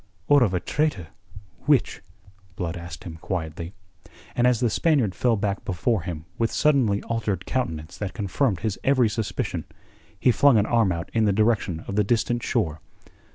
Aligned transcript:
"Or 0.27 0.41
of 0.41 0.55
a 0.55 0.59
traitor 0.59 1.09
which?" 1.67 2.01
Blood 2.55 2.75
asked 2.75 3.03
him 3.03 3.17
quietly. 3.17 3.75
And 4.35 4.47
as 4.47 4.59
the 4.59 4.71
Spaniard 4.71 5.13
fell 5.13 5.35
back 5.35 5.63
before 5.63 6.01
him 6.01 6.25
with 6.39 6.51
suddenly 6.51 7.03
altered 7.03 7.45
countenance 7.45 7.99
that 7.99 8.15
confirmed 8.15 8.61
his 8.61 8.79
every 8.83 9.09
suspicion, 9.09 9.63
he 10.19 10.31
flung 10.31 10.57
an 10.57 10.65
arm 10.65 10.91
out 10.91 11.11
in 11.13 11.25
the 11.25 11.31
direction 11.31 11.81
of 11.81 11.97
the 11.97 12.03
distant 12.03 12.41
shore. 12.41 12.81